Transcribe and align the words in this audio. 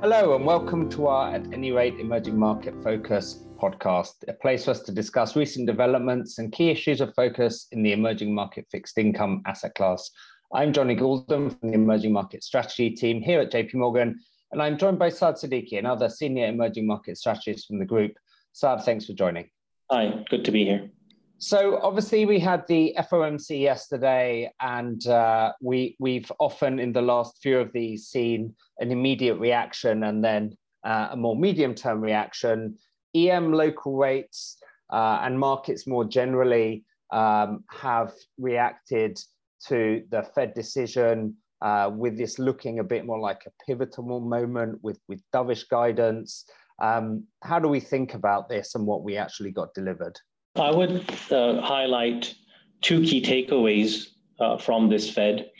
Hello, 0.00 0.36
and 0.36 0.46
welcome 0.46 0.88
to 0.90 1.08
our 1.08 1.34
At 1.34 1.52
Any 1.52 1.72
Rate 1.72 1.98
Emerging 1.98 2.38
Market 2.38 2.72
Focus 2.84 3.44
podcast, 3.60 4.12
a 4.28 4.32
place 4.32 4.64
for 4.64 4.70
us 4.70 4.80
to 4.82 4.92
discuss 4.92 5.34
recent 5.34 5.66
developments 5.66 6.38
and 6.38 6.52
key 6.52 6.70
issues 6.70 7.00
of 7.00 7.12
focus 7.16 7.66
in 7.72 7.82
the 7.82 7.90
emerging 7.90 8.32
market 8.32 8.64
fixed 8.70 8.96
income 8.96 9.42
asset 9.44 9.74
class. 9.74 10.08
I'm 10.54 10.72
Jonny 10.72 10.94
Goulden 10.94 11.50
from 11.50 11.70
the 11.70 11.74
Emerging 11.74 12.12
Market 12.12 12.44
Strategy 12.44 12.90
team 12.90 13.20
here 13.20 13.40
at 13.40 13.50
JP 13.50 13.74
Morgan, 13.74 14.20
and 14.52 14.62
I'm 14.62 14.78
joined 14.78 15.00
by 15.00 15.08
Saad 15.08 15.34
Siddiqui, 15.34 15.80
another 15.80 16.08
senior 16.08 16.46
emerging 16.46 16.86
market 16.86 17.18
strategist 17.18 17.66
from 17.66 17.80
the 17.80 17.84
group. 17.84 18.12
Saad, 18.52 18.84
thanks 18.84 19.04
for 19.04 19.14
joining. 19.14 19.50
Hi, 19.90 20.24
good 20.30 20.44
to 20.44 20.52
be 20.52 20.64
here. 20.64 20.88
So 21.40 21.78
obviously 21.80 22.26
we 22.26 22.40
had 22.40 22.66
the 22.66 22.96
FOMC 22.98 23.60
yesterday, 23.60 24.52
and 24.60 25.06
uh, 25.06 25.52
we 25.62 25.96
we've 26.00 26.30
often 26.40 26.80
in 26.80 26.92
the 26.92 27.02
last 27.02 27.38
few 27.40 27.60
of 27.60 27.72
these 27.72 28.08
seen 28.08 28.56
an 28.80 28.90
immediate 28.90 29.36
reaction 29.36 30.02
and 30.02 30.22
then 30.24 30.56
uh, 30.84 31.10
a 31.12 31.16
more 31.16 31.36
medium-term 31.36 32.00
reaction. 32.00 32.76
EM 33.14 33.52
local 33.52 33.96
rates 33.96 34.58
uh, 34.92 35.20
and 35.22 35.38
markets 35.38 35.86
more 35.86 36.04
generally 36.04 36.84
um, 37.12 37.62
have 37.70 38.12
reacted 38.36 39.20
to 39.68 40.02
the 40.10 40.24
Fed 40.34 40.54
decision 40.54 41.36
uh, 41.62 41.88
with 41.94 42.18
this 42.18 42.40
looking 42.40 42.80
a 42.80 42.84
bit 42.84 43.06
more 43.06 43.20
like 43.20 43.44
a 43.46 43.64
pivotal 43.64 44.20
moment 44.20 44.80
with 44.82 44.98
with 45.06 45.22
dovish 45.32 45.68
guidance. 45.68 46.50
Um, 46.82 47.24
how 47.44 47.60
do 47.60 47.68
we 47.68 47.78
think 47.78 48.14
about 48.14 48.48
this 48.48 48.74
and 48.74 48.84
what 48.84 49.04
we 49.04 49.16
actually 49.16 49.52
got 49.52 49.72
delivered? 49.72 50.18
I 50.58 50.70
would 50.70 51.04
uh, 51.30 51.60
highlight 51.60 52.34
two 52.80 53.02
key 53.02 53.22
takeaways 53.22 54.08
uh, 54.40 54.58
from 54.58 54.88
this 54.88 55.10
Fed 55.10 55.50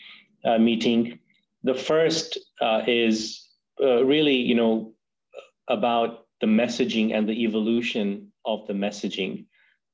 uh, 0.44 0.58
meeting. 0.58 1.18
The 1.62 1.74
first 1.74 2.38
uh, 2.60 2.82
is 2.86 3.48
uh, 3.82 4.04
really, 4.04 4.36
you 4.36 4.54
know, 4.54 4.94
about 5.68 6.26
the 6.40 6.46
messaging 6.46 7.14
and 7.14 7.28
the 7.28 7.44
evolution 7.44 8.32
of 8.44 8.66
the 8.66 8.72
messaging, 8.72 9.46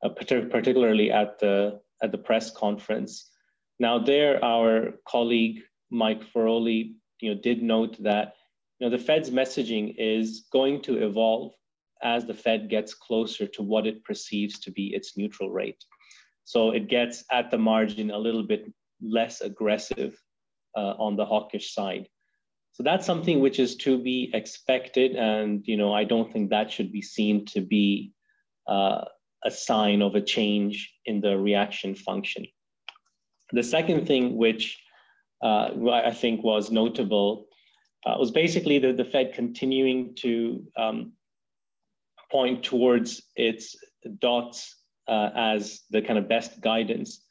uh, 0.02 0.10
particularly 0.10 1.10
at 1.10 1.38
the 1.38 1.80
at 2.02 2.12
the 2.12 2.18
press 2.18 2.50
conference. 2.50 3.30
Now, 3.78 3.98
there, 3.98 4.44
our 4.44 4.94
colleague 5.08 5.62
Mike 5.90 6.22
Feroli, 6.32 6.94
you 7.20 7.34
know, 7.34 7.40
did 7.40 7.62
note 7.62 8.02
that 8.02 8.34
you 8.78 8.86
know 8.86 8.96
the 8.96 9.02
Fed's 9.02 9.30
messaging 9.30 9.94
is 9.98 10.46
going 10.52 10.82
to 10.82 11.04
evolve 11.04 11.52
as 12.04 12.26
the 12.26 12.34
Fed 12.34 12.68
gets 12.68 12.94
closer 12.94 13.46
to 13.46 13.62
what 13.62 13.86
it 13.86 14.04
perceives 14.04 14.60
to 14.60 14.70
be 14.70 14.94
its 14.94 15.16
neutral 15.16 15.50
rate. 15.50 15.82
So 16.44 16.70
it 16.70 16.88
gets 16.88 17.24
at 17.32 17.50
the 17.50 17.58
margin 17.58 18.10
a 18.10 18.18
little 18.18 18.42
bit 18.42 18.70
less 19.02 19.40
aggressive 19.40 20.16
uh, 20.76 20.94
on 20.98 21.16
the 21.16 21.24
hawkish 21.24 21.74
side. 21.74 22.08
So 22.72 22.82
that's 22.82 23.06
something 23.06 23.40
which 23.40 23.58
is 23.58 23.76
to 23.76 23.96
be 23.96 24.30
expected, 24.34 25.14
and 25.14 25.62
you 25.64 25.76
know 25.76 25.92
I 25.92 26.04
don't 26.04 26.32
think 26.32 26.50
that 26.50 26.72
should 26.72 26.90
be 26.90 27.02
seen 27.02 27.46
to 27.46 27.60
be 27.60 28.12
uh, 28.68 29.04
a 29.44 29.50
sign 29.50 30.02
of 30.02 30.16
a 30.16 30.20
change 30.20 30.92
in 31.06 31.20
the 31.20 31.38
reaction 31.38 31.94
function. 31.94 32.46
The 33.52 33.62
second 33.62 34.06
thing 34.06 34.36
which 34.36 34.82
uh, 35.42 35.68
I 35.92 36.10
think 36.10 36.42
was 36.42 36.72
notable 36.72 37.46
uh, 38.04 38.16
was 38.18 38.30
basically 38.30 38.78
the, 38.78 38.92
the 38.92 39.04
Fed 39.04 39.34
continuing 39.34 40.14
to 40.16 40.66
um, 40.76 41.12
point 42.34 42.64
towards 42.64 43.22
its 43.36 43.76
dots 44.18 44.74
uh, 45.06 45.30
as 45.36 45.82
the 45.90 46.02
kind 46.02 46.18
of 46.18 46.28
best 46.28 46.60
guidance 46.60 47.24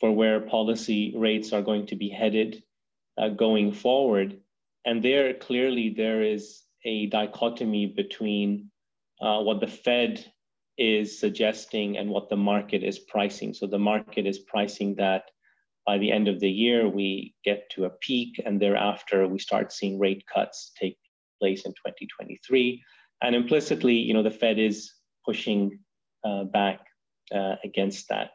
for 0.00 0.10
where 0.10 0.40
policy 0.40 1.12
rates 1.18 1.52
are 1.52 1.60
going 1.60 1.84
to 1.86 1.96
be 1.96 2.08
headed 2.08 2.62
uh, 3.18 3.28
going 3.28 3.70
forward. 3.70 4.40
And 4.86 5.04
there 5.04 5.34
clearly 5.34 5.90
there 5.94 6.22
is 6.22 6.62
a 6.86 7.06
dichotomy 7.08 7.84
between 7.94 8.70
uh, 9.20 9.40
what 9.40 9.60
the 9.60 9.66
Fed 9.66 10.24
is 10.78 11.20
suggesting 11.20 11.98
and 11.98 12.08
what 12.08 12.30
the 12.30 12.36
market 12.36 12.82
is 12.82 12.98
pricing. 13.00 13.52
So 13.52 13.66
the 13.66 13.78
market 13.78 14.26
is 14.26 14.38
pricing 14.38 14.94
that 14.94 15.24
by 15.84 15.98
the 15.98 16.10
end 16.10 16.26
of 16.26 16.40
the 16.40 16.50
year 16.50 16.88
we 16.88 17.34
get 17.44 17.68
to 17.72 17.84
a 17.84 17.90
peak 18.00 18.40
and 18.46 18.58
thereafter 18.58 19.28
we 19.28 19.38
start 19.40 19.72
seeing 19.72 19.98
rate 19.98 20.24
cuts 20.32 20.72
take 20.80 20.96
place 21.38 21.66
in 21.66 21.72
2023 21.72 22.82
and 23.22 23.34
implicitly, 23.34 23.94
you 23.94 24.14
know, 24.14 24.22
the 24.22 24.30
Fed 24.30 24.58
is 24.58 24.92
pushing 25.24 25.78
uh, 26.24 26.44
back 26.44 26.80
uh, 27.34 27.56
against 27.64 28.08
that. 28.08 28.30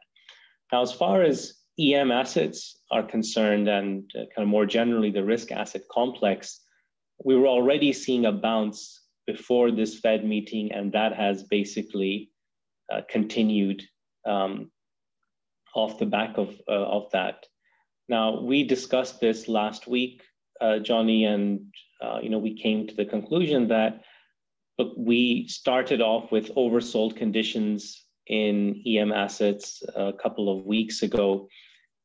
Now, 0.72 0.82
as 0.82 0.92
far 0.92 1.22
as 1.24 1.54
EM 1.80 2.12
assets 2.12 2.80
are 2.92 3.04
concerned, 3.04 3.68
and 3.68 4.10
uh, 4.16 4.26
kind 4.36 4.46
of 4.46 4.48
more 4.48 4.66
generally 4.66 5.10
the 5.10 5.24
risk 5.24 5.52
asset 5.52 5.82
complex, 5.92 6.62
we 7.24 7.36
were 7.36 7.48
already 7.48 7.94
seeing 7.94 8.26
a 8.26 8.32
bounce 8.32 9.02
before 9.26 9.72
this 9.72 10.00
Fed 10.00 10.26
meeting, 10.26 10.72
and 10.72 10.92
that 10.92 11.16
has 11.16 11.44
basically 11.44 12.30
uh, 12.92 13.02
continued 13.10 13.84
um, 14.26 14.70
off 15.76 15.98
the 15.98 16.06
back 16.06 16.38
of 16.38 16.50
uh, 16.68 16.72
of 16.72 17.10
that. 17.12 17.46
Now, 18.10 18.42
we 18.42 18.64
discussed 18.64 19.20
this 19.20 19.48
last 19.48 19.88
week, 19.88 20.22
uh, 20.62 20.80
Jonny, 20.80 21.26
and 21.26 21.62
you 22.22 22.30
know, 22.30 22.38
we 22.38 22.54
came 22.54 22.86
to 22.86 22.94
the 22.94 23.06
conclusion 23.06 23.70
that 23.70 24.02
Look, 24.79 24.94
we 24.97 25.47
started 25.47 26.01
off 26.01 26.31
with 26.31 26.56
oversold 26.56 27.16
conditions 27.16 28.06
in 28.28 28.81
EM 28.88 29.11
assets 29.11 29.84
a 29.95 30.13
couple 30.13 30.50
of 30.50 30.66
weeks 30.66 31.03
ago. 31.03 31.47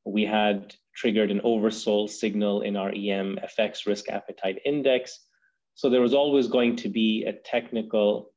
We 0.05 0.25
had 0.25 0.75
triggered 0.95 1.31
an 1.31 1.41
oversold 1.41 2.11
signal 2.11 2.63
in 2.63 2.77
our 2.77 2.91
EM 2.91 3.39
FX 3.59 3.87
risk 3.87 4.11
appetite 4.11 4.59
index. 4.67 5.19
So 5.77 5.89
there 5.89 6.03
was 6.03 6.13
always 6.13 6.49
going 6.49 6.77
to 6.77 6.89
be 6.89 7.25
a 7.25 7.33
technical 7.33 8.33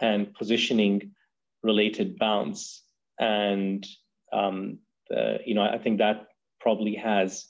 and 0.00 0.34
positioning 0.34 1.12
related 1.62 2.18
bounce. 2.18 2.82
And, 3.18 3.86
um, 4.32 4.78
the, 5.08 5.38
you 5.46 5.54
know, 5.54 5.62
I 5.62 5.78
think 5.78 5.98
that 5.98 6.26
probably 6.60 6.94
has, 6.96 7.46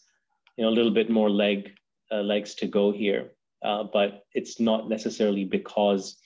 you 0.56 0.64
know, 0.64 0.70
a 0.70 0.76
little 0.76 0.92
bit 0.92 1.10
more 1.10 1.30
leg, 1.30 1.72
uh, 2.12 2.20
legs 2.20 2.54
to 2.56 2.66
go 2.66 2.92
here 2.92 3.30
uh, 3.62 3.84
but 3.92 4.24
it's 4.34 4.60
not 4.60 4.88
necessarily 4.88 5.44
because 5.44 6.16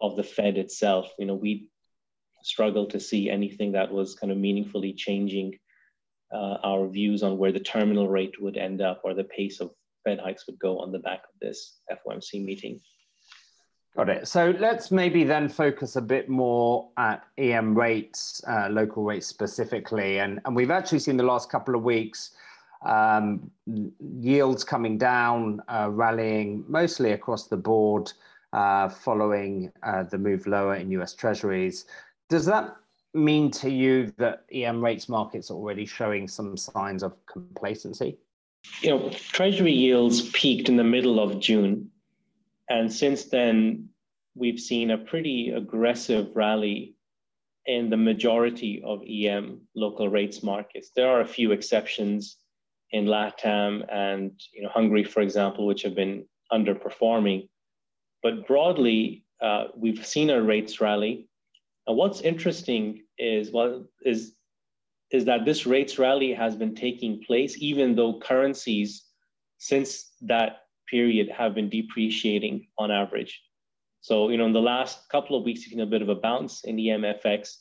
of 0.00 0.16
the 0.16 0.22
Fed 0.22 0.58
itself. 0.58 1.10
You 1.18 1.26
know, 1.26 1.34
we 1.34 1.68
struggle 2.42 2.86
to 2.86 3.00
see 3.00 3.30
anything 3.30 3.72
that 3.72 3.92
was 3.92 4.14
kind 4.14 4.32
of 4.32 4.38
meaningfully 4.38 4.92
changing 4.92 5.58
uh, 6.32 6.56
our 6.62 6.88
views 6.88 7.22
on 7.22 7.38
where 7.38 7.52
the 7.52 7.60
terminal 7.60 8.08
rate 8.08 8.40
would 8.40 8.56
end 8.56 8.80
up 8.80 9.00
or 9.04 9.14
the 9.14 9.24
pace 9.24 9.60
of 9.60 9.70
Fed 10.04 10.18
hikes 10.18 10.46
would 10.46 10.58
go 10.58 10.78
on 10.78 10.92
the 10.92 10.98
back 10.98 11.20
of 11.20 11.38
this 11.40 11.80
FOMC 11.90 12.44
meeting. 12.44 12.80
Got 13.96 14.08
it. 14.08 14.28
So 14.28 14.54
let's 14.60 14.92
maybe 14.92 15.24
then 15.24 15.48
focus 15.48 15.96
a 15.96 16.00
bit 16.00 16.28
more 16.28 16.90
at 16.96 17.24
EM 17.38 17.76
rates, 17.76 18.40
uh, 18.48 18.68
local 18.70 19.02
rates 19.02 19.26
specifically. 19.26 20.20
And, 20.20 20.40
and 20.44 20.54
we've 20.54 20.70
actually 20.70 21.00
seen 21.00 21.16
the 21.16 21.24
last 21.24 21.50
couple 21.50 21.74
of 21.74 21.82
weeks 21.82 22.30
um, 22.82 23.50
yields 24.20 24.64
coming 24.64 24.96
down, 24.96 25.62
uh, 25.68 25.88
rallying 25.90 26.64
mostly 26.68 27.12
across 27.12 27.46
the 27.46 27.56
board 27.56 28.12
uh, 28.52 28.88
following 28.88 29.70
uh, 29.82 30.02
the 30.04 30.18
move 30.18 30.46
lower 30.46 30.76
in 30.76 30.90
US 30.92 31.14
Treasuries. 31.14 31.84
Does 32.28 32.46
that 32.46 32.76
mean 33.12 33.50
to 33.50 33.70
you 33.70 34.12
that 34.18 34.44
EM 34.52 34.82
rates 34.82 35.08
markets 35.08 35.50
are 35.50 35.54
already 35.54 35.84
showing 35.84 36.28
some 36.28 36.56
signs 36.56 37.02
of 37.02 37.14
complacency? 37.26 38.16
You 38.82 38.90
know, 38.90 39.10
Treasury 39.10 39.72
yields 39.72 40.30
peaked 40.30 40.68
in 40.68 40.76
the 40.76 40.84
middle 40.84 41.18
of 41.20 41.40
June. 41.40 41.90
And 42.68 42.92
since 42.92 43.24
then, 43.24 43.88
we've 44.34 44.60
seen 44.60 44.90
a 44.90 44.98
pretty 44.98 45.50
aggressive 45.50 46.28
rally 46.34 46.94
in 47.66 47.90
the 47.90 47.96
majority 47.96 48.82
of 48.84 49.02
EM 49.08 49.60
local 49.74 50.08
rates 50.08 50.42
markets. 50.42 50.90
There 50.94 51.08
are 51.08 51.20
a 51.20 51.26
few 51.26 51.52
exceptions 51.52 52.36
in 52.92 53.06
LATAM 53.06 53.84
and 53.92 54.32
you 54.52 54.62
know, 54.62 54.68
Hungary, 54.68 55.04
for 55.04 55.20
example, 55.20 55.66
which 55.66 55.82
have 55.82 55.94
been 55.94 56.24
underperforming. 56.52 57.48
But 58.22 58.46
broadly, 58.46 59.24
uh, 59.40 59.66
we've 59.76 60.04
seen 60.04 60.30
our 60.30 60.42
rates 60.42 60.80
rally. 60.80 61.28
And 61.86 61.96
what's 61.96 62.20
interesting 62.20 63.02
is 63.18 63.50
well 63.52 63.86
is 64.04 64.34
is 65.10 65.24
that 65.24 65.44
this 65.44 65.66
rates 65.66 65.98
rally 65.98 66.32
has 66.32 66.54
been 66.54 66.74
taking 66.74 67.20
place 67.26 67.56
even 67.58 67.96
though 67.96 68.20
currencies 68.20 69.06
since 69.58 70.12
that 70.20 70.60
period 70.88 71.28
have 71.28 71.54
been 71.54 71.68
depreciating 71.68 72.66
on 72.78 72.90
average. 72.90 73.40
So 74.02 74.28
you 74.30 74.36
know 74.36 74.46
in 74.46 74.52
the 74.52 74.60
last 74.60 75.08
couple 75.08 75.36
of 75.36 75.44
weeks, 75.44 75.60
you've 75.60 75.70
seen 75.70 75.80
a 75.80 75.86
bit 75.86 76.02
of 76.02 76.08
a 76.08 76.14
bounce 76.14 76.64
in 76.64 76.76
EMFX, 76.76 77.56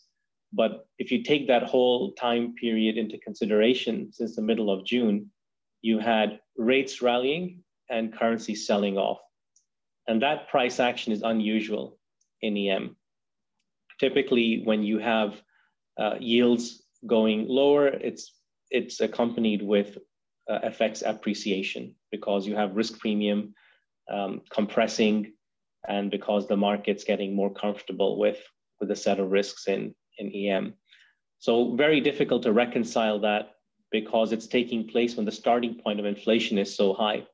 but 0.52 0.88
if 0.98 1.12
you 1.12 1.24
take 1.24 1.48
that 1.48 1.64
whole 1.64 2.14
time 2.14 2.56
period 2.56 2.98
into 2.98 3.18
consideration 3.20 4.12
since 4.12 4.36
the 4.36 4.42
middle 4.42 4.72
of 4.72 4.86
June, 4.86 5.30
you 5.82 6.00
had 6.00 6.40
rates 6.58 7.02
rallying 7.02 7.64
and 7.90 8.14
currency 8.14 8.56
selling 8.56 8.98
off. 8.98 9.20
And 10.08 10.22
that 10.22 10.50
price 10.50 10.80
action 10.80 11.14
is 11.14 11.22
unusual 11.22 12.00
in 12.42 12.58
EM. 12.58 12.96
Typically, 14.00 14.62
when 14.64 14.84
you 14.84 14.98
have 14.98 15.42
uh, 16.00 16.16
yields 16.20 16.84
going 17.06 17.48
lower, 17.48 17.88
it's, 17.88 18.34
it's 18.72 19.02
accompanied 19.02 19.62
with 19.62 19.98
uh, 20.50 20.60
FX 20.66 21.04
appreciation 21.06 21.96
because 22.12 22.48
you 22.48 22.56
have 22.56 22.76
risk 22.76 22.98
premium 23.00 23.54
um, 24.12 24.42
compressing 24.50 25.32
and 25.88 26.10
because 26.10 26.48
the 26.48 26.58
market's 26.58 27.04
getting 27.04 27.36
more 27.36 27.54
comfortable 27.54 28.18
with, 28.18 28.40
with 28.80 28.90
the 28.90 28.96
set 28.96 29.20
of 29.20 29.32
risks 29.32 29.68
in, 29.68 29.94
in 30.20 30.32
EM. 30.34 30.74
So 31.40 31.76
very 31.76 32.02
difficult 32.02 32.44
to 32.44 32.54
reconcile 32.54 33.20
that 33.20 33.56
because 33.92 34.32
it's 34.32 34.48
taking 34.48 34.88
place 34.88 35.16
when 35.16 35.26
the 35.26 35.32
starting 35.32 35.76
point 35.76 36.00
of 36.00 36.06
inflation 36.06 36.58
is 36.58 36.76
so 36.76 36.94
high. 36.94 37.26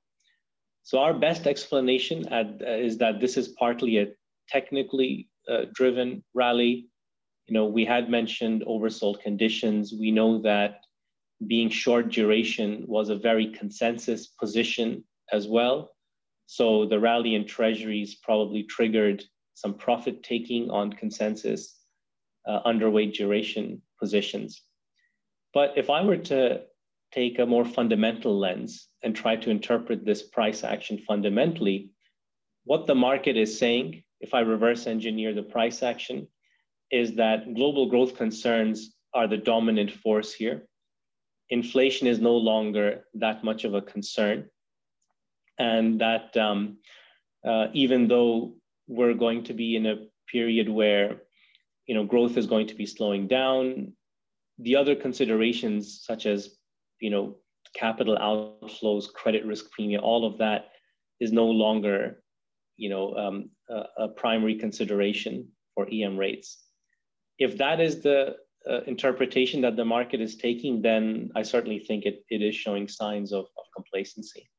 So 0.83 0.99
our 0.99 1.13
best 1.13 1.47
explanation 1.47 2.31
at, 2.31 2.61
uh, 2.61 2.71
is 2.71 2.97
that 2.99 3.19
this 3.19 3.37
is 3.37 3.49
partly 3.49 3.97
a 3.97 4.07
technically 4.47 5.29
uh, 5.49 5.65
driven 5.73 6.23
rally. 6.33 6.87
You 7.47 7.53
know, 7.55 7.65
we 7.65 7.85
had 7.85 8.09
mentioned 8.09 8.63
oversold 8.67 9.21
conditions. 9.21 9.93
We 9.99 10.11
know 10.11 10.41
that 10.43 10.81
being 11.47 11.69
short 11.69 12.09
duration 12.09 12.85
was 12.87 13.09
a 13.09 13.15
very 13.15 13.47
consensus 13.47 14.27
position 14.27 15.03
as 15.31 15.47
well. 15.47 15.91
So 16.45 16.85
the 16.85 16.99
rally 16.99 17.35
in 17.35 17.45
treasuries 17.45 18.15
probably 18.15 18.63
triggered 18.63 19.23
some 19.55 19.73
profit 19.73 20.21
taking 20.21 20.69
on 20.69 20.93
consensus 20.93 21.74
uh, 22.47 22.61
underweight 22.63 23.13
duration 23.13 23.81
positions. 23.99 24.61
But 25.53 25.73
if 25.77 25.89
I 25.89 26.03
were 26.03 26.17
to 26.17 26.61
take 27.11 27.39
a 27.39 27.45
more 27.45 27.65
fundamental 27.65 28.37
lens 28.37 28.89
and 29.03 29.15
try 29.15 29.35
to 29.37 29.49
interpret 29.49 30.05
this 30.05 30.23
price 30.23 30.63
action 30.63 30.97
fundamentally, 31.07 31.91
what 32.65 32.87
the 32.87 32.95
market 32.95 33.37
is 33.37 33.57
saying, 33.57 34.03
if 34.19 34.33
I 34.33 34.41
reverse 34.41 34.87
engineer 34.87 35.33
the 35.33 35.43
price 35.43 35.83
action, 35.83 36.27
is 36.91 37.15
that 37.15 37.53
global 37.53 37.87
growth 37.87 38.15
concerns 38.17 38.95
are 39.13 39.27
the 39.27 39.37
dominant 39.37 39.91
force 39.91 40.33
here. 40.33 40.67
Inflation 41.49 42.07
is 42.07 42.19
no 42.19 42.35
longer 42.35 43.05
that 43.13 43.43
much 43.43 43.63
of 43.63 43.73
a 43.75 43.81
concern 43.81 44.49
and 45.57 46.01
that 46.01 46.35
um, 46.37 46.77
uh, 47.47 47.67
even 47.73 48.07
though 48.07 48.55
we're 48.87 49.13
going 49.13 49.43
to 49.43 49.53
be 49.53 49.75
in 49.75 49.85
a 49.85 50.07
period 50.31 50.67
where 50.69 51.21
you 51.87 51.95
know 51.95 52.03
growth 52.03 52.37
is 52.37 52.47
going 52.47 52.67
to 52.67 52.75
be 52.75 52.85
slowing 52.85 53.27
down, 53.27 53.93
the 54.59 54.75
other 54.75 54.95
considerations 54.95 56.01
such 56.03 56.25
as 56.25 56.55
you 56.99 57.09
know 57.09 57.37
capital 57.73 58.17
outflows, 58.17 59.11
credit 59.11 59.45
risk 59.45 59.71
premium, 59.71 60.03
all 60.03 60.25
of 60.25 60.37
that 60.37 60.69
is 61.19 61.31
no 61.31 61.45
longer 61.45 62.21
you 62.77 62.89
know 62.89 63.13
um, 63.15 63.49
a, 63.69 64.03
a, 64.03 64.07
primary 64.09 64.55
consideration 64.55 65.47
for 65.73 65.87
EM 65.91 66.17
rates. 66.17 66.63
If 67.37 67.57
that 67.57 67.79
is 67.81 68.01
the 68.01 68.37
uh, 68.69 68.81
interpretation 68.87 69.61
that 69.61 69.75
the 69.75 69.85
market 69.85 70.21
is 70.21 70.37
taking, 70.37 70.81
then 70.81 71.29
I 71.35 71.43
certainly 71.43 71.79
think 71.79 72.05
it, 72.05 72.23
it 72.29 72.41
is 72.41 72.55
showing 72.55 72.87
signs 72.87 73.31
of, 73.31 73.45
of 73.45 73.65
complacency. 73.75 74.49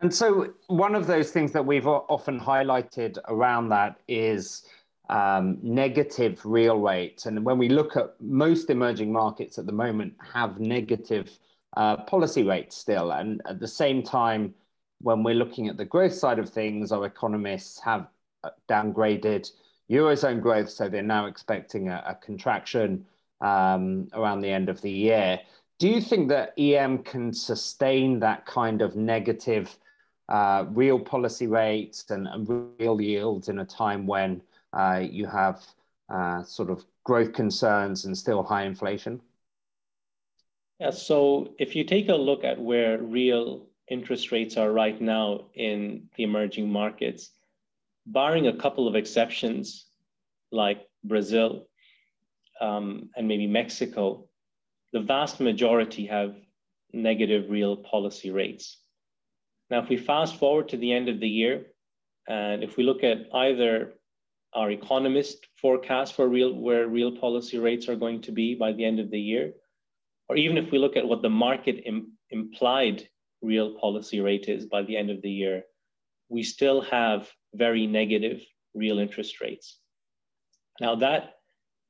And 0.00 0.14
so, 0.14 0.52
one 0.68 0.94
of 0.94 1.06
those 1.06 1.32
things 1.32 1.50
that 1.52 1.64
we've 1.64 1.86
often 1.86 2.38
highlighted 2.38 3.18
around 3.28 3.70
that 3.70 3.96
is 4.06 4.64
um, 5.08 5.58
negative 5.62 6.44
real 6.44 6.78
rates. 6.78 7.26
And 7.26 7.44
when 7.44 7.58
we 7.58 7.68
look 7.68 7.96
at 7.96 8.14
most 8.20 8.70
emerging 8.70 9.12
markets 9.12 9.58
at 9.58 9.66
the 9.66 9.72
moment, 9.72 10.14
have 10.32 10.60
negative 10.60 11.30
uh, 11.76 11.98
policy 12.04 12.42
rates 12.42 12.76
still. 12.76 13.12
And 13.12 13.40
at 13.46 13.60
the 13.60 13.68
same 13.68 14.02
time, 14.02 14.54
when 15.00 15.22
we're 15.22 15.34
looking 15.34 15.68
at 15.68 15.76
the 15.76 15.84
growth 15.84 16.14
side 16.14 16.38
of 16.38 16.48
things, 16.48 16.92
our 16.92 17.06
economists 17.06 17.80
have 17.80 18.08
uh, 18.44 18.50
downgraded 18.68 19.50
eurozone 19.90 20.40
growth, 20.40 20.68
so 20.68 20.88
they're 20.88 21.02
now 21.02 21.26
expecting 21.26 21.88
a, 21.88 22.02
a 22.06 22.14
contraction 22.14 23.06
um, 23.40 24.08
around 24.12 24.40
the 24.40 24.50
end 24.50 24.68
of 24.68 24.80
the 24.82 24.90
year. 24.90 25.40
Do 25.78 25.88
you 25.88 26.00
think 26.00 26.28
that 26.28 26.52
EM 26.58 26.98
can 27.04 27.32
sustain 27.32 28.20
that 28.20 28.44
kind 28.44 28.82
of 28.82 28.96
negative? 28.96 29.78
uh, 30.28 30.66
real 30.70 30.98
policy 30.98 31.46
rates 31.46 32.04
and, 32.10 32.26
and, 32.26 32.74
real 32.78 33.00
yields 33.00 33.48
in 33.48 33.60
a 33.60 33.64
time 33.64 34.06
when 34.06 34.42
uh, 34.72 35.02
you 35.02 35.26
have 35.26 35.64
uh, 36.08 36.42
sort 36.42 36.70
of 36.70 36.84
growth 37.04 37.32
concerns 37.32 38.04
and 38.04 38.16
still 38.16 38.42
high 38.42 38.64
inflation? 38.64 39.20
Yeah, 40.80 40.90
so 40.90 41.54
if 41.58 41.74
you 41.74 41.84
take 41.84 42.08
a 42.08 42.14
look 42.14 42.44
at 42.44 42.60
where 42.60 42.98
real 42.98 43.66
interest 43.88 44.30
rates 44.30 44.56
are 44.56 44.70
right 44.70 45.00
now 45.00 45.46
in 45.54 46.08
the 46.16 46.22
emerging 46.22 46.70
markets, 46.70 47.30
barring 48.06 48.46
a 48.46 48.56
couple 48.56 48.86
of 48.86 48.94
exceptions 48.94 49.86
like 50.52 50.86
Brazil 51.04 51.66
um, 52.60 53.10
and 53.16 53.26
maybe 53.26 53.46
Mexico, 53.46 54.28
the 54.92 55.00
vast 55.00 55.40
majority 55.40 56.06
have 56.06 56.36
negative 56.92 57.50
real 57.50 57.76
policy 57.76 58.30
rates. 58.30 58.78
Now, 59.70 59.82
if 59.82 59.88
we 59.88 59.96
fast 59.96 60.36
forward 60.36 60.68
to 60.70 60.76
the 60.76 60.92
end 60.92 61.08
of 61.08 61.20
the 61.20 61.28
year, 61.28 61.66
and 62.26 62.62
if 62.62 62.76
we 62.76 62.84
look 62.84 63.04
at 63.04 63.26
either 63.34 63.92
our 64.54 64.70
economist 64.70 65.46
forecast 65.60 66.14
for 66.14 66.28
real 66.28 66.54
where 66.54 66.88
real 66.88 67.16
policy 67.16 67.58
rates 67.58 67.88
are 67.88 67.96
going 67.96 68.20
to 68.22 68.32
be 68.32 68.54
by 68.54 68.72
the 68.72 68.84
end 68.84 68.98
of 69.00 69.10
the 69.10 69.20
year, 69.20 69.52
or 70.28 70.36
even 70.36 70.56
if 70.56 70.70
we 70.70 70.78
look 70.78 70.96
at 70.96 71.06
what 71.06 71.22
the 71.22 71.30
market 71.30 71.82
Im- 71.86 72.12
implied 72.30 73.08
real 73.42 73.78
policy 73.78 74.20
rate 74.20 74.48
is 74.48 74.66
by 74.66 74.82
the 74.82 74.96
end 74.96 75.10
of 75.10 75.22
the 75.22 75.30
year, 75.30 75.62
we 76.28 76.42
still 76.42 76.80
have 76.80 77.30
very 77.54 77.86
negative 77.86 78.42
real 78.74 78.98
interest 78.98 79.40
rates. 79.40 79.78
Now, 80.80 80.96
that 80.96 81.34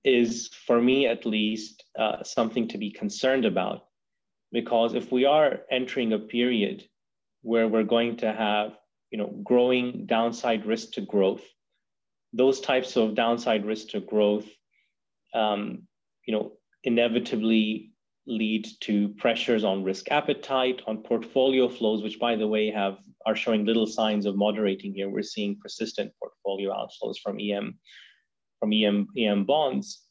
is, 0.05 0.49
for 0.67 0.81
me 0.81 1.07
at 1.07 1.27
least, 1.27 1.85
uh, 1.99 2.23
something 2.23 2.69
to 2.69 2.79
be 2.79 2.91
concerned 2.91 3.45
about, 3.45 3.87
because 4.53 4.95
if 4.95 5.13
we 5.13 5.25
are 5.25 5.61
entering 5.71 6.13
a 6.13 6.19
period 6.19 6.85
where 7.43 7.69
we're 7.69 7.85
going 7.85 8.17
to 8.17 8.33
have 8.33 8.73
you 9.11 9.19
know 9.19 9.29
growing 9.43 10.07
downside 10.07 10.67
risk 10.67 10.93
to 10.93 11.01
growth 11.01 11.45
those 12.33 12.61
types 12.61 12.97
of 12.97 13.15
downside 13.15 13.65
risk 13.65 13.89
to 13.89 14.01
growth 14.01 14.47
um, 15.35 15.83
you 16.27 16.35
know 16.35 16.53
inevitably 16.85 17.93
lead 18.27 18.67
to 18.81 19.09
pressures 19.17 19.65
on 19.65 19.83
risk 19.83 20.11
appetite 20.11 20.83
on 20.87 21.03
portfolio 21.03 21.69
flows 21.69 22.03
which 22.03 22.19
by 22.19 22.37
the 22.37 22.47
way 22.47 22.71
have 22.71 22.99
are 23.27 23.37
showing 23.37 23.65
little 23.65 23.87
signs 23.87 24.27
of 24.27 24.37
moderating 24.37 24.95
here. 24.95 25.11
We're 25.11 25.23
seeing 25.23 25.59
persistent 25.61 26.13
portfolio 26.21 26.73
outflows 26.73 27.17
from 27.23 27.41
em 27.41 27.79
from 28.59 28.73
em 28.73 29.09
em 29.17 29.45
bonds 29.45 30.05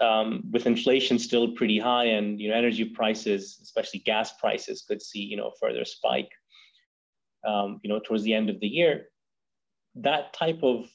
um, 0.00 0.42
with 0.50 0.66
inflation 0.66 1.18
still 1.18 1.52
pretty 1.52 1.78
high 1.78 2.06
and 2.06 2.40
you 2.40 2.48
know 2.48 2.56
energy 2.56 2.84
prices 2.84 3.58
especially 3.62 4.00
gas 4.00 4.32
prices 4.38 4.84
could 4.86 5.00
see 5.00 5.20
you 5.20 5.36
know 5.36 5.52
further 5.60 5.84
spike 5.84 6.30
um, 7.46 7.80
you 7.82 7.88
know, 7.88 8.00
towards 8.00 8.24
the 8.24 8.34
end 8.34 8.50
of 8.50 8.60
the 8.60 8.66
year, 8.66 9.06
that 9.94 10.32
type 10.32 10.60
of 10.62 10.86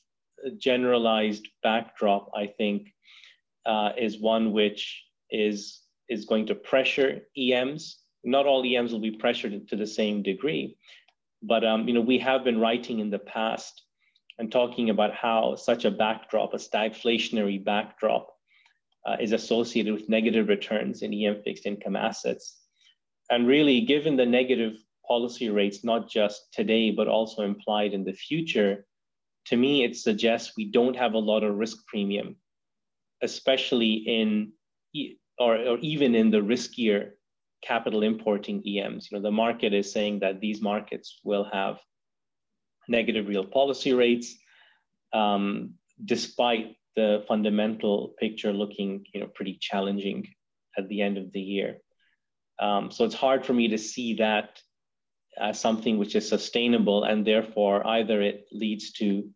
generalized 0.57 1.47
backdrop, 1.63 2.29
I 2.35 2.47
think, 2.47 2.93
uh, 3.65 3.91
is 3.97 4.19
one 4.19 4.51
which 4.51 5.03
is 5.29 5.81
is 6.09 6.25
going 6.25 6.45
to 6.47 6.55
pressure 6.55 7.21
EMs. 7.37 7.99
Not 8.23 8.45
all 8.45 8.65
EMs 8.65 8.91
will 8.91 8.99
be 8.99 9.11
pressured 9.11 9.67
to 9.69 9.75
the 9.75 9.87
same 9.87 10.21
degree, 10.21 10.75
but 11.41 11.63
um, 11.63 11.87
you 11.87 11.93
know, 11.93 12.01
we 12.01 12.19
have 12.19 12.43
been 12.43 12.59
writing 12.59 12.99
in 12.99 13.09
the 13.09 13.19
past 13.19 13.83
and 14.37 14.51
talking 14.51 14.89
about 14.89 15.13
how 15.13 15.55
such 15.55 15.85
a 15.85 15.91
backdrop, 15.91 16.53
a 16.53 16.57
stagflationary 16.57 17.63
backdrop, 17.63 18.27
uh, 19.05 19.17
is 19.19 19.31
associated 19.31 19.93
with 19.93 20.09
negative 20.09 20.47
returns 20.47 21.01
in 21.01 21.13
EM 21.13 21.41
fixed 21.43 21.65
income 21.65 21.95
assets. 21.95 22.57
And 23.29 23.47
really, 23.47 23.81
given 23.81 24.17
the 24.17 24.25
negative 24.25 24.73
policy 25.07 25.49
rates, 25.49 25.83
not 25.83 26.09
just 26.09 26.53
today, 26.53 26.91
but 26.91 27.07
also 27.07 27.43
implied 27.43 27.93
in 27.93 28.03
the 28.03 28.13
future, 28.13 28.85
to 29.47 29.57
me, 29.57 29.83
it 29.83 29.95
suggests 29.95 30.53
we 30.55 30.65
don't 30.65 30.95
have 30.95 31.13
a 31.13 31.19
lot 31.19 31.43
of 31.43 31.55
risk 31.55 31.85
premium, 31.87 32.35
especially 33.21 33.93
in, 33.93 34.51
or, 35.39 35.55
or 35.55 35.77
even 35.79 36.15
in 36.15 36.31
the 36.31 36.37
riskier 36.37 37.11
capital 37.63 38.03
importing 38.03 38.63
EMs. 38.67 39.09
You 39.09 39.17
know, 39.17 39.23
the 39.23 39.31
market 39.31 39.73
is 39.73 39.91
saying 39.91 40.19
that 40.19 40.39
these 40.39 40.61
markets 40.61 41.19
will 41.23 41.47
have 41.51 41.79
negative 42.87 43.27
real 43.27 43.45
policy 43.45 43.93
rates, 43.93 44.35
um, 45.13 45.75
despite 46.03 46.75
the 46.95 47.23
fundamental 47.27 48.13
picture 48.19 48.51
looking, 48.51 49.05
you 49.13 49.21
know, 49.21 49.27
pretty 49.27 49.57
challenging 49.61 50.27
at 50.77 50.87
the 50.89 51.01
end 51.01 51.17
of 51.17 51.31
the 51.31 51.41
year. 51.41 51.77
Um, 52.59 52.91
so 52.91 53.05
it's 53.05 53.15
hard 53.15 53.45
for 53.45 53.53
me 53.53 53.69
to 53.69 53.77
see 53.77 54.15
that 54.15 54.61
as 55.39 55.59
something 55.59 55.97
which 55.97 56.15
is 56.15 56.27
sustainable 56.27 57.03
and 57.03 57.25
therefore 57.25 57.85
either 57.87 58.21
it 58.21 58.45
leads 58.51 58.91
to 58.93 59.29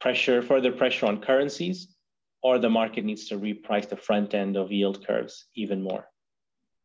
pressure, 0.00 0.42
further 0.42 0.72
pressure 0.72 1.06
on 1.06 1.20
currencies, 1.20 1.96
or 2.42 2.58
the 2.58 2.70
market 2.70 3.04
needs 3.04 3.26
to 3.28 3.38
reprice 3.38 3.88
the 3.88 3.96
front 3.96 4.34
end 4.34 4.56
of 4.56 4.70
yield 4.70 5.06
curves 5.06 5.46
even 5.56 5.82
more. 5.82 6.08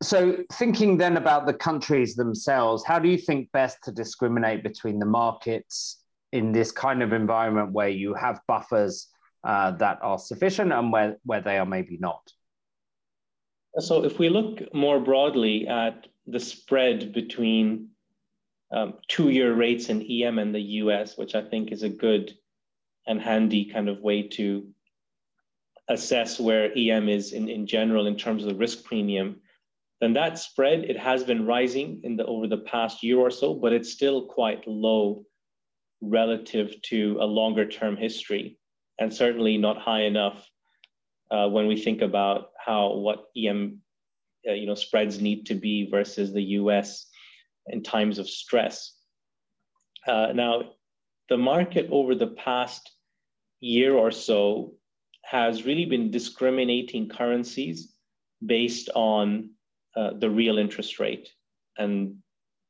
So, 0.02 0.44
thinking 0.52 0.98
then 0.98 1.16
about 1.16 1.46
the 1.46 1.54
countries 1.54 2.16
themselves, 2.16 2.84
how 2.84 2.98
do 2.98 3.08
you 3.08 3.16
think 3.16 3.50
best 3.52 3.78
to 3.84 3.92
discriminate 3.92 4.62
between 4.62 4.98
the 4.98 5.06
markets 5.06 6.02
in 6.32 6.52
this 6.52 6.72
kind 6.72 7.02
of 7.02 7.12
environment 7.12 7.72
where 7.72 7.88
you 7.88 8.12
have 8.14 8.40
buffers 8.48 9.08
uh, 9.44 9.70
that 9.72 9.98
are 10.02 10.18
sufficient 10.18 10.72
and 10.72 10.92
where, 10.92 11.16
where 11.24 11.40
they 11.40 11.58
are 11.58 11.66
maybe 11.66 11.96
not? 12.00 12.20
So, 13.78 14.04
if 14.04 14.18
we 14.18 14.28
look 14.28 14.74
more 14.74 15.00
broadly 15.00 15.68
at 15.68 16.08
the 16.26 16.40
spread 16.40 17.12
between 17.12 17.90
um, 18.74 18.94
two-year 19.08 19.54
rates 19.54 19.88
in 19.88 20.02
EM 20.02 20.38
and 20.38 20.54
the 20.54 20.60
US, 20.82 21.16
which 21.16 21.34
I 21.34 21.42
think 21.42 21.70
is 21.70 21.84
a 21.84 21.88
good 21.88 22.34
and 23.06 23.20
handy 23.20 23.66
kind 23.66 23.88
of 23.88 24.00
way 24.00 24.22
to 24.28 24.66
assess 25.88 26.40
where 26.40 26.72
EM 26.76 27.08
is 27.08 27.32
in, 27.32 27.48
in 27.48 27.66
general 27.66 28.06
in 28.06 28.16
terms 28.16 28.42
of 28.42 28.48
the 28.48 28.56
risk 28.56 28.84
premium, 28.84 29.40
then 30.00 30.12
that 30.14 30.38
spread, 30.38 30.80
it 30.84 30.98
has 30.98 31.22
been 31.22 31.46
rising 31.46 32.00
in 32.02 32.16
the 32.16 32.26
over 32.26 32.48
the 32.48 32.58
past 32.58 33.02
year 33.02 33.18
or 33.18 33.30
so, 33.30 33.54
but 33.54 33.72
it's 33.72 33.92
still 33.92 34.26
quite 34.26 34.66
low 34.66 35.24
relative 36.00 36.74
to 36.82 37.16
a 37.20 37.24
longer 37.24 37.66
term 37.66 37.96
history, 37.96 38.58
and 38.98 39.14
certainly 39.14 39.56
not 39.56 39.78
high 39.78 40.02
enough 40.02 40.46
uh, 41.30 41.48
when 41.48 41.68
we 41.68 41.80
think 41.80 42.02
about 42.02 42.50
how 42.58 42.94
what 42.94 43.26
EM 43.36 43.80
uh, 44.48 44.52
you 44.52 44.66
know 44.66 44.74
spreads 44.74 45.20
need 45.20 45.46
to 45.46 45.54
be 45.54 45.88
versus 45.88 46.32
the 46.32 46.42
US 46.58 47.06
in 47.68 47.82
times 47.82 48.18
of 48.18 48.28
stress. 48.28 48.94
Uh, 50.06 50.28
now, 50.34 50.72
the 51.28 51.36
market 51.36 51.88
over 51.90 52.14
the 52.14 52.28
past 52.28 52.90
year 53.60 53.94
or 53.94 54.10
so 54.10 54.74
has 55.24 55.64
really 55.64 55.86
been 55.86 56.10
discriminating 56.10 57.08
currencies 57.08 57.94
based 58.44 58.90
on 58.94 59.50
uh, 59.96 60.10
the 60.18 60.28
real 60.28 60.58
interest 60.58 60.98
rate 60.98 61.30
and 61.78 62.16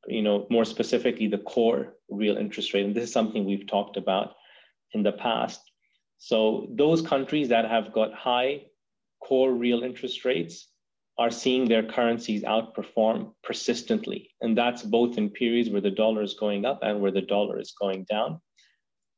you 0.06 0.22
know 0.22 0.46
more 0.50 0.64
specifically 0.64 1.26
the 1.26 1.38
core 1.38 1.94
real 2.10 2.36
interest 2.36 2.74
rate 2.74 2.84
and 2.84 2.94
this 2.94 3.04
is 3.04 3.12
something 3.12 3.44
we've 3.44 3.66
talked 3.66 3.96
about 3.96 4.34
in 4.92 5.02
the 5.02 5.12
past 5.12 5.60
so 6.18 6.68
those 6.76 7.02
countries 7.02 7.48
that 7.48 7.64
have 7.64 7.92
got 7.92 8.12
high 8.12 8.62
core 9.22 9.52
real 9.52 9.82
interest 9.82 10.24
rates 10.24 10.68
are 11.18 11.30
seeing 11.30 11.68
their 11.68 11.82
currencies 11.82 12.42
outperform 12.42 13.32
persistently 13.42 14.30
and 14.40 14.58
that's 14.58 14.82
both 14.82 15.16
in 15.16 15.30
periods 15.30 15.70
where 15.70 15.80
the 15.80 15.90
dollar 15.90 16.22
is 16.22 16.34
going 16.34 16.64
up 16.64 16.80
and 16.82 17.00
where 17.00 17.12
the 17.12 17.22
dollar 17.22 17.60
is 17.60 17.72
going 17.80 18.04
down 18.10 18.40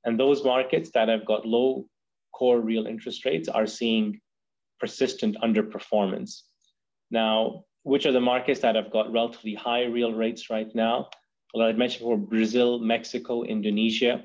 and 0.04 0.18
those 0.18 0.44
markets 0.44 0.90
that 0.94 1.08
have 1.08 1.26
got 1.26 1.46
low 1.46 1.86
core 2.32 2.60
real 2.60 2.86
interest 2.86 3.24
rates 3.24 3.48
are 3.48 3.66
seeing 3.66 4.20
persistent 4.78 5.36
underperformance. 5.42 6.42
Now, 7.10 7.64
which 7.82 8.06
are 8.06 8.12
the 8.12 8.20
markets 8.20 8.60
that 8.60 8.74
have 8.74 8.90
got 8.90 9.12
relatively 9.12 9.54
high 9.54 9.84
real 9.84 10.12
rates 10.12 10.50
right 10.50 10.72
now? 10.74 11.08
Well, 11.54 11.66
I 11.66 11.72
mentioned 11.72 12.00
before 12.00 12.18
Brazil, 12.18 12.78
Mexico, 12.78 13.42
Indonesia. 13.42 14.24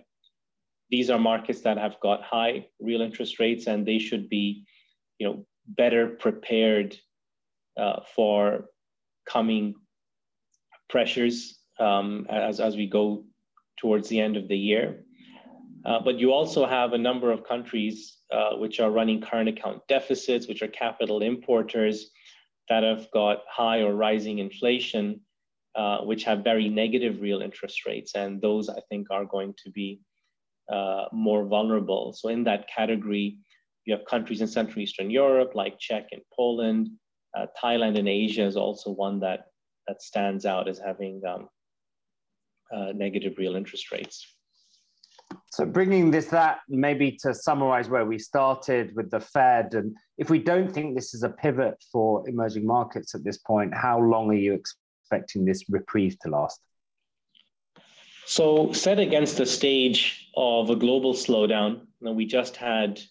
These 0.89 1.09
are 1.09 1.19
markets 1.19 1.61
that 1.61 1.77
have 1.77 1.99
got 2.01 2.23
high 2.23 2.67
real 2.79 3.01
interest 3.01 3.39
rates, 3.39 3.67
and 3.67 3.85
they 3.85 3.99
should 3.99 4.27
be, 4.27 4.65
you 5.19 5.27
know, 5.27 5.45
better 5.67 6.09
prepared 6.09 6.97
uh, 7.77 8.01
for 8.15 8.65
coming 9.27 9.75
pressures 10.89 11.59
um, 11.79 12.27
as, 12.29 12.59
as 12.59 12.75
we 12.75 12.87
go 12.87 13.23
towards 13.79 14.07
the 14.09 14.19
end 14.19 14.37
of 14.37 14.47
the 14.47 14.57
year. 14.57 15.03
Uh, 15.85 15.99
but 15.99 16.19
you 16.19 16.31
also 16.31 16.65
have 16.65 16.93
a 16.93 16.97
number 16.97 17.31
of 17.31 17.43
countries 17.43 18.17
uh, 18.31 18.55
which 18.55 18.79
are 18.79 18.91
running 18.91 19.19
current 19.19 19.49
account 19.49 19.81
deficits, 19.87 20.47
which 20.47 20.61
are 20.61 20.67
capital 20.67 21.21
importers 21.21 22.11
that 22.69 22.83
have 22.83 23.09
got 23.11 23.39
high 23.49 23.79
or 23.79 23.95
rising 23.95 24.39
inflation, 24.39 25.19
uh, 25.75 25.99
which 26.01 26.23
have 26.23 26.43
very 26.43 26.69
negative 26.69 27.19
real 27.21 27.41
interest 27.41 27.85
rates. 27.85 28.13
And 28.15 28.39
those, 28.41 28.69
I 28.69 28.79
think, 28.89 29.07
are 29.09 29.25
going 29.25 29.55
to 29.63 29.71
be 29.71 29.99
uh, 30.71 31.05
more 31.11 31.45
vulnerable. 31.45 32.13
So, 32.13 32.29
in 32.29 32.43
that 32.43 32.69
category, 32.69 33.37
you 33.85 33.95
have 33.95 34.05
countries 34.05 34.41
in 34.41 34.47
Central 34.47 34.79
Eastern 34.79 35.09
Europe 35.09 35.53
like 35.55 35.79
Czech 35.79 36.07
and 36.11 36.21
Poland. 36.35 36.89
Uh, 37.38 37.45
Thailand 37.61 37.97
and 37.97 38.07
Asia 38.07 38.45
is 38.45 38.57
also 38.57 38.91
one 38.91 39.19
that, 39.21 39.47
that 39.88 40.01
stands 40.01 40.45
out 40.45 40.67
as 40.67 40.79
having 40.79 41.21
um, 41.25 41.47
negative 42.97 43.35
real 43.38 43.55
interest 43.55 43.91
rates. 43.91 44.25
So 45.51 45.65
bringing 45.65 46.11
this 46.11 46.27
that 46.27 46.59
maybe 46.67 47.17
to 47.23 47.33
summarize 47.33 47.89
where 47.89 48.05
we 48.05 48.17
started 48.19 48.95
with 48.95 49.11
the 49.11 49.19
Fed, 49.19 49.73
and 49.73 49.95
if 50.17 50.29
we 50.29 50.39
don't 50.39 50.71
think 50.71 50.95
this 50.95 51.13
is 51.13 51.23
a 51.23 51.29
pivot 51.29 51.75
for 51.91 52.27
emerging 52.27 52.65
markets 52.65 53.15
at 53.15 53.23
this 53.23 53.38
point, 53.38 53.73
how 53.73 54.00
long 54.00 54.29
are 54.29 54.41
you 54.47 54.53
expecting 54.53 55.45
this 55.45 55.69
reprieve 55.69 56.17
to 56.19 56.29
last? 56.29 56.59
So 58.25 58.71
set 58.71 59.00
against 59.00 59.38
the 59.38 59.45
stage 59.45 60.29
of 60.38 60.69
a 60.69 60.75
global 60.75 61.13
slowdown, 61.13 61.81
we 62.00 62.25
just 62.25 62.55
had 62.55 63.01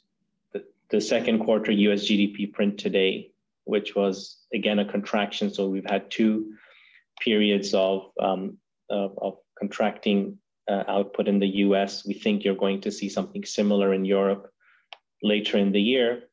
the, 0.52 0.64
the 0.90 1.00
second 1.00 1.40
quarter 1.40 1.72
US 1.72 2.04
GDP 2.04 2.52
print 2.52 2.78
today, 2.78 3.29
which 3.70 3.94
was 3.94 4.38
again 4.52 4.80
a 4.80 4.84
contraction. 4.84 5.52
So 5.54 5.68
we've 5.68 5.88
had 5.94 6.10
two 6.10 6.52
periods 7.20 7.72
of, 7.72 8.10
um, 8.20 8.58
of, 8.90 9.16
of 9.22 9.34
contracting 9.58 10.38
uh, 10.68 10.84
output 10.88 11.28
in 11.28 11.38
the 11.38 11.52
US. 11.64 12.04
We 12.06 12.14
think 12.14 12.44
you're 12.44 12.64
going 12.66 12.80
to 12.82 12.90
see 12.90 13.08
something 13.08 13.44
similar 13.44 13.94
in 13.94 14.04
Europe 14.04 14.50
later 15.22 15.56
in 15.58 15.72
the 15.72 15.80
year. 15.80 16.24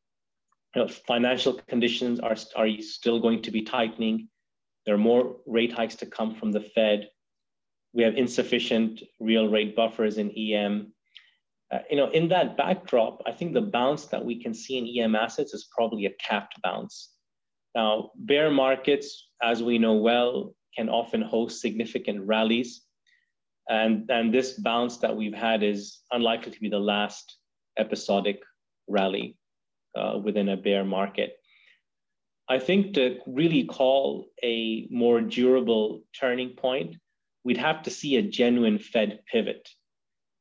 You 0.75 0.81
know, 0.81 0.87
financial 0.87 1.53
conditions 1.67 2.19
are, 2.19 2.35
are 2.55 2.69
still 2.81 3.19
going 3.19 3.41
to 3.43 3.51
be 3.51 3.61
tightening. 3.61 4.29
There 4.85 4.95
are 4.95 5.09
more 5.11 5.37
rate 5.45 5.73
hikes 5.73 5.95
to 5.97 6.05
come 6.05 6.35
from 6.35 6.51
the 6.51 6.61
Fed. 6.61 7.09
We 7.93 8.03
have 8.03 8.15
insufficient 8.15 9.01
real 9.19 9.47
rate 9.47 9.75
buffers 9.75 10.17
in 10.17 10.31
EM. 10.31 10.93
Uh, 11.73 11.79
you 11.89 11.97
know, 11.97 12.09
in 12.11 12.29
that 12.29 12.55
backdrop, 12.55 13.21
I 13.25 13.31
think 13.31 13.53
the 13.53 13.61
bounce 13.61 14.05
that 14.05 14.23
we 14.23 14.41
can 14.41 14.53
see 14.53 14.77
in 14.77 14.87
EM 14.87 15.15
assets 15.15 15.53
is 15.53 15.67
probably 15.75 16.05
a 16.05 16.13
capped 16.21 16.61
bounce. 16.61 17.16
Now, 17.77 18.09
bear 18.15 18.49
markets, 18.49 19.27
as 19.43 19.61
we 19.61 19.77
know 19.77 19.93
well, 19.93 20.55
can 20.75 20.89
often 20.89 21.21
host 21.21 21.61
significant 21.61 22.25
rallies. 22.25 22.81
And, 23.69 24.09
and 24.09 24.33
this 24.33 24.59
bounce 24.59 24.97
that 24.97 25.15
we've 25.15 25.39
had 25.47 25.61
is 25.61 26.01
unlikely 26.11 26.53
to 26.53 26.59
be 26.59 26.69
the 26.69 26.79
last 26.79 27.37
episodic 27.77 28.39
rally 28.87 29.37
uh, 29.95 30.17
within 30.23 30.49
a 30.49 30.57
bear 30.57 30.83
market. 30.83 31.33
I 32.49 32.57
think 32.57 32.95
to 32.95 33.19
really 33.27 33.65
call 33.65 34.25
a 34.43 34.87
more 34.89 35.21
durable 35.21 36.01
turning 36.19 36.55
point, 36.55 36.95
we'd 37.43 37.57
have 37.57 37.83
to 37.83 37.91
see 37.91 38.15
a 38.15 38.23
genuine 38.23 38.79
Fed 38.79 39.19
pivot. 39.31 39.69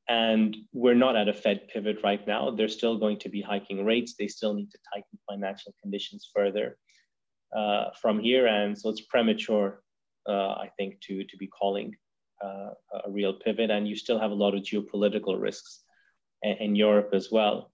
And 0.09 0.57
we're 0.73 0.95
not 0.95 1.17
at 1.17 1.29
a 1.29 1.35
Fed 1.35 1.69
pivot 1.69 1.99
right 2.03 2.27
now. 2.27 2.51
They're 2.51 2.69
still 2.69 2.97
going 2.97 3.19
to 3.19 3.29
be 3.29 3.43
hiking 3.43 3.85
rates. 3.85 4.15
They 4.19 4.29
still 4.29 4.55
need 4.55 4.71
to 4.71 4.79
tighten 4.95 5.19
financial 5.29 5.75
conditions 5.83 6.31
further 6.35 6.79
uh, 7.55 7.91
from 8.01 8.21
here. 8.21 8.47
And 8.47 8.79
so 8.79 8.91
it's 8.91 9.03
premature, 9.03 9.83
uh, 10.29 10.53
I 10.53 10.71
think, 10.77 11.01
to, 11.03 11.25
to 11.25 11.37
be 11.37 11.47
calling 11.47 11.95
uh, 12.45 12.71
a 13.05 13.11
real 13.11 13.35
pivot, 13.35 13.71
and 13.71 13.89
you 13.89 13.97
still 13.97 14.19
have 14.19 14.31
a 14.31 14.35
lot 14.35 14.55
of 14.55 14.63
geopolitical 14.63 15.41
risks 15.41 15.83
in, 16.43 16.57
in 16.59 16.77
Europe 16.77 17.11
as 17.13 17.31
well. 17.31 17.73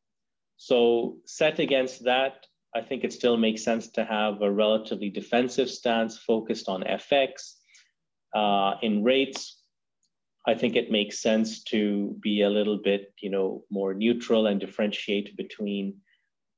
So, 0.56 1.16
set 1.24 1.58
against 1.58 2.04
that, 2.04 2.46
I 2.74 2.80
think 2.80 3.04
it 3.04 3.12
still 3.12 3.36
makes 3.36 3.64
sense 3.64 3.88
to 3.92 4.04
have 4.04 4.40
a 4.40 4.50
relatively 4.50 5.10
defensive 5.10 5.68
stance 5.68 6.16
focused 6.18 6.68
on 6.68 6.84
FX. 6.84 7.54
Uh, 8.34 8.74
in 8.82 9.02
rates, 9.02 9.62
I 10.46 10.54
think 10.54 10.74
it 10.74 10.90
makes 10.90 11.20
sense 11.20 11.62
to 11.64 12.16
be 12.20 12.42
a 12.42 12.50
little 12.50 12.78
bit, 12.78 13.12
you 13.20 13.30
know, 13.30 13.64
more 13.70 13.94
neutral 13.94 14.46
and 14.46 14.58
differentiate 14.58 15.36
between 15.36 15.96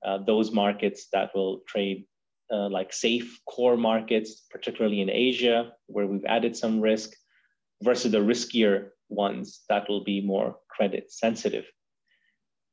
uh, 0.05 0.19
those 0.27 0.53
markets 0.53 1.09
that 1.13 1.35
will 1.35 1.61
trade 1.67 2.05
uh, 2.53 2.69
like 2.69 2.93
safe 2.93 3.41
core 3.47 3.77
markets, 3.77 4.43
particularly 4.51 5.01
in 5.01 5.11
Asia, 5.11 5.73
where 5.87 6.07
we've 6.07 6.25
added 6.27 6.57
some 6.57 6.81
risk, 6.81 7.13
versus 7.83 8.13
the 8.13 8.19
riskier 8.19 8.91
ones 9.09 9.63
that 9.69 9.89
will 9.89 10.05
be 10.05 10.21
more 10.21 10.57
credit 10.69 11.13
sensitive. 11.13 11.67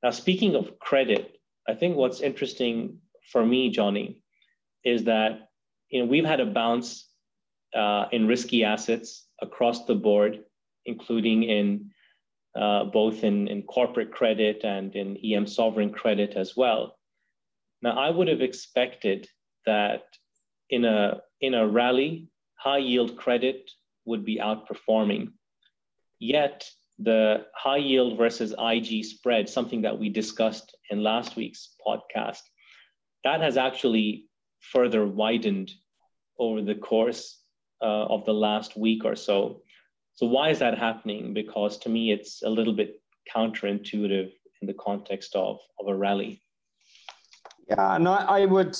Now, 0.03 0.11
speaking 0.11 0.55
of 0.55 0.79
credit, 0.79 1.37
I 1.67 1.73
think 1.73 1.95
what's 1.95 2.21
interesting 2.21 2.97
for 3.31 3.45
me, 3.45 3.69
Jonny, 3.69 4.23
is 4.83 5.03
that 5.05 5.49
you 5.89 6.01
know 6.01 6.09
we've 6.09 6.25
had 6.25 6.39
a 6.39 6.45
bounce 6.45 7.07
uh, 7.75 8.05
in 8.11 8.27
risky 8.27 8.63
assets 8.63 9.27
across 9.41 9.85
the 9.85 9.95
board, 9.95 10.43
including 10.85 11.43
in 11.43 11.91
uh, 12.55 12.85
both 12.85 13.23
in, 13.23 13.47
in 13.47 13.63
corporate 13.63 14.11
credit 14.11 14.63
and 14.63 14.95
in 14.95 15.17
EM 15.23 15.47
sovereign 15.47 15.91
credit 15.91 16.33
as 16.35 16.57
well. 16.57 16.97
Now, 17.81 17.97
I 17.97 18.09
would 18.09 18.27
have 18.27 18.41
expected 18.41 19.27
that 19.65 20.03
in 20.69 20.85
a 20.85 21.21
in 21.41 21.53
a 21.53 21.67
rally, 21.67 22.27
high 22.55 22.77
yield 22.77 23.17
credit 23.17 23.69
would 24.05 24.25
be 24.25 24.37
outperforming. 24.37 25.31
Yet 26.19 26.69
the 26.99 27.45
high 27.55 27.77
yield 27.77 28.17
versus 28.17 28.53
IG 28.59 29.03
spread, 29.05 29.49
something 29.49 29.81
that 29.81 29.97
we 29.97 30.09
discussed 30.09 30.75
in 30.89 31.01
last 31.03 31.35
week's 31.35 31.75
podcast, 31.85 32.41
that 33.23 33.41
has 33.41 33.57
actually 33.57 34.25
further 34.59 35.05
widened 35.05 35.71
over 36.37 36.61
the 36.61 36.75
course 36.75 37.41
uh, 37.81 38.05
of 38.05 38.25
the 38.25 38.33
last 38.33 38.77
week 38.77 39.03
or 39.03 39.15
so. 39.15 39.61
So, 40.13 40.27
why 40.27 40.49
is 40.49 40.59
that 40.59 40.77
happening? 40.77 41.33
Because 41.33 41.77
to 41.79 41.89
me, 41.89 42.11
it's 42.11 42.43
a 42.43 42.49
little 42.49 42.73
bit 42.73 43.01
counterintuitive 43.33 44.31
in 44.61 44.67
the 44.67 44.73
context 44.73 45.35
of, 45.35 45.59
of 45.79 45.87
a 45.87 45.95
rally. 45.95 46.41
Yeah, 47.67 47.81
I, 47.81 48.41
I 48.41 48.45
would, 48.45 48.77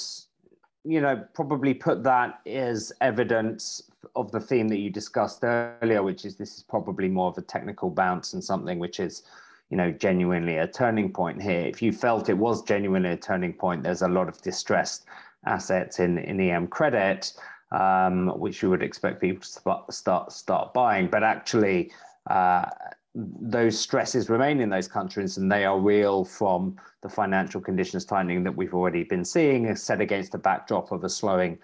you 0.83 1.01
know, 1.01 1.23
probably 1.33 1.73
put 1.73 2.03
that 2.03 2.39
as 2.45 2.91
evidence 3.01 3.83
of 4.15 4.31
the 4.31 4.39
theme 4.39 4.67
that 4.69 4.79
you 4.79 4.89
discussed 4.89 5.43
earlier, 5.43 6.01
which 6.03 6.25
is 6.25 6.35
this 6.35 6.57
is 6.57 6.63
probably 6.63 7.07
more 7.07 7.29
of 7.29 7.37
a 7.37 7.41
technical 7.41 7.89
bounce 7.89 8.33
and 8.33 8.43
something 8.43 8.79
which 8.79 8.99
is, 8.99 9.23
you 9.69 9.77
know, 9.77 9.91
genuinely 9.91 10.57
a 10.57 10.67
turning 10.67 11.11
point 11.11 11.41
here. 11.41 11.61
If 11.61 11.81
you 11.81 11.91
felt 11.91 12.29
it 12.29 12.37
was 12.37 12.63
genuinely 12.63 13.11
a 13.11 13.17
turning 13.17 13.53
point, 13.53 13.83
there's 13.83 14.01
a 14.01 14.07
lot 14.07 14.27
of 14.27 14.41
distressed 14.41 15.05
assets 15.45 15.99
in 15.99 16.17
in 16.17 16.39
EM 16.39 16.67
credit, 16.67 17.33
um, 17.71 18.27
which 18.39 18.61
you 18.61 18.69
would 18.69 18.83
expect 18.83 19.21
people 19.21 19.41
to 19.41 19.91
start 19.91 20.31
start 20.31 20.73
buying, 20.73 21.07
but 21.07 21.23
actually. 21.23 21.91
Uh, 22.29 22.65
those 23.13 23.77
stresses 23.77 24.29
remain 24.29 24.61
in 24.61 24.69
those 24.69 24.87
countries 24.87 25.37
and 25.37 25.51
they 25.51 25.65
are 25.65 25.79
real 25.79 26.23
from 26.23 26.77
the 27.01 27.09
financial 27.09 27.59
conditions 27.59 28.05
tightening 28.05 28.43
that 28.43 28.55
we've 28.55 28.73
already 28.73 29.03
been 29.03 29.25
seeing 29.25 29.75
set 29.75 29.99
against 29.99 30.31
the 30.31 30.37
backdrop 30.37 30.91
of 30.91 31.03
a 31.03 31.09
slowing 31.09 31.57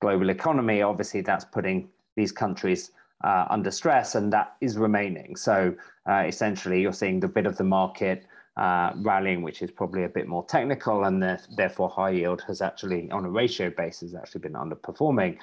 global 0.00 0.30
economy. 0.30 0.80
Obviously 0.80 1.20
that's 1.20 1.44
putting 1.44 1.88
these 2.16 2.32
countries 2.32 2.92
uh, 3.22 3.46
under 3.50 3.70
stress 3.70 4.14
and 4.14 4.32
that 4.32 4.56
is 4.60 4.78
remaining. 4.78 5.36
So 5.36 5.74
uh, 6.08 6.24
essentially 6.26 6.80
you're 6.80 6.92
seeing 6.92 7.20
the 7.20 7.28
bit 7.28 7.44
of 7.46 7.56
the 7.58 7.64
market 7.64 8.24
uh, 8.56 8.92
rallying 8.96 9.42
which 9.42 9.60
is 9.60 9.70
probably 9.70 10.04
a 10.04 10.08
bit 10.08 10.26
more 10.26 10.44
technical 10.46 11.04
and 11.04 11.22
the, 11.22 11.38
therefore 11.56 11.90
high 11.90 12.10
yield 12.10 12.42
has 12.46 12.62
actually 12.62 13.10
on 13.10 13.26
a 13.26 13.30
ratio 13.30 13.68
basis 13.68 14.14
actually 14.14 14.40
been 14.40 14.52
underperforming. 14.54 15.36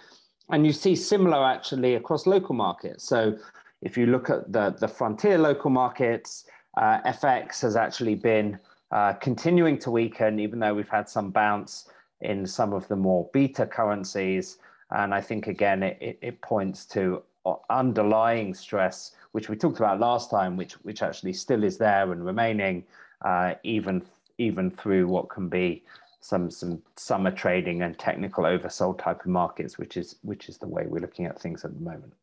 And 0.50 0.66
you 0.66 0.74
see 0.74 0.96
similar 0.96 1.46
actually 1.46 1.96
across 1.96 2.26
local 2.26 2.56
markets. 2.56 3.04
So 3.04 3.38
if 3.82 3.98
you 3.98 4.06
look 4.06 4.30
at 4.30 4.52
the, 4.52 4.76
the 4.80 4.88
frontier 4.88 5.38
local 5.38 5.70
markets, 5.70 6.46
uh, 6.78 7.02
FX 7.02 7.62
has 7.62 7.76
actually 7.76 8.16
been 8.16 8.60
uh, 8.92 9.14
continuing 9.14 9.78
to 9.80 9.92
weaken, 9.92 10.40
even 10.40 10.60
though 10.60 10.74
we've 10.74 10.90
had 10.90 11.10
some 11.10 11.32
bounce 11.32 11.90
in 12.22 12.46
some 12.46 12.74
of 12.74 12.88
the 12.88 12.96
more 12.96 13.30
beta 13.34 13.66
currencies. 13.66 14.58
And 14.92 15.14
I 15.14 15.22
think, 15.22 15.48
again, 15.48 15.84
it, 15.84 16.20
it 16.22 16.42
points 16.42 16.86
to 16.88 17.24
underlying 17.70 18.54
stress, 18.54 19.16
which 19.32 19.50
we 19.50 19.56
talked 19.56 19.78
about 19.78 20.00
last 20.00 20.30
time, 20.30 20.58
which, 20.58 20.74
which 20.84 21.02
actually 21.02 21.34
still 21.34 21.64
is 21.64 21.78
there 21.78 22.12
and 22.12 22.26
remaining, 22.26 22.84
uh, 23.26 23.56
even, 23.64 24.04
even 24.38 24.70
through 24.70 25.08
what 25.08 25.30
can 25.30 25.50
be 25.50 25.84
some 26.24 26.52
some 26.52 26.80
summer 26.96 27.32
trading 27.32 27.82
and 27.82 27.98
technical 27.98 28.44
oversold 28.44 29.02
type 29.02 29.22
of 29.22 29.26
markets, 29.26 29.80
which 29.80 29.98
is 29.98 30.18
which 30.22 30.50
is 30.50 30.58
the 30.60 30.68
way 30.68 30.86
we're 30.88 31.00
looking 31.00 31.26
at 31.26 31.42
things 31.42 31.66
at 31.66 31.74
the 31.74 31.80
moment. 31.82 32.14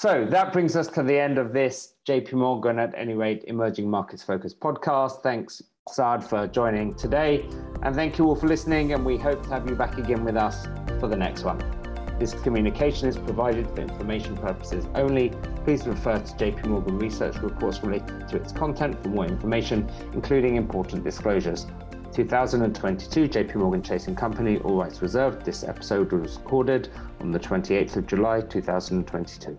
So 0.00 0.24
that 0.26 0.52
brings 0.52 0.76
us 0.76 0.86
to 0.90 1.02
the 1.02 1.18
end 1.18 1.38
of 1.38 1.52
this 1.52 1.94
JP 2.06 2.34
Morgan 2.34 2.78
at 2.78 2.94
any 2.96 3.14
rate 3.14 3.42
emerging 3.48 3.90
markets 3.90 4.22
focused 4.22 4.60
podcast. 4.60 5.22
Thanks, 5.22 5.60
Saad, 5.88 6.22
for 6.22 6.46
joining 6.46 6.94
today. 6.94 7.44
And 7.82 7.96
thank 7.96 8.16
you 8.16 8.26
all 8.26 8.36
for 8.36 8.46
listening. 8.46 8.92
And 8.92 9.04
we 9.04 9.18
hope 9.18 9.42
to 9.42 9.48
have 9.48 9.68
you 9.68 9.74
back 9.74 9.98
again 9.98 10.24
with 10.24 10.36
us 10.36 10.68
for 11.00 11.08
the 11.08 11.16
next 11.16 11.42
one. 11.42 11.58
This 12.20 12.32
communication 12.32 13.08
is 13.08 13.16
provided 13.16 13.66
for 13.70 13.80
information 13.80 14.36
purposes 14.36 14.86
only. 14.94 15.30
Please 15.64 15.84
refer 15.84 16.20
to 16.20 16.32
JP 16.34 16.66
Morgan 16.66 16.96
research 16.96 17.34
reports 17.38 17.82
related 17.82 18.28
to 18.28 18.36
its 18.36 18.52
content 18.52 19.02
for 19.02 19.08
more 19.08 19.26
information, 19.26 19.90
including 20.12 20.54
important 20.54 21.02
disclosures. 21.02 21.66
2022 22.12 23.28
JP 23.28 23.56
Morgan 23.56 23.82
Chase 23.82 24.06
and 24.06 24.16
Company, 24.16 24.58
all 24.58 24.76
rights 24.76 25.02
reserved. 25.02 25.44
This 25.44 25.64
episode 25.64 26.12
was 26.12 26.36
recorded 26.36 26.88
on 27.18 27.32
the 27.32 27.40
28th 27.40 27.96
of 27.96 28.06
July 28.06 28.42
2022. 28.42 29.58